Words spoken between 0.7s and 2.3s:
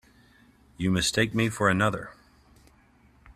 You mistake me for another.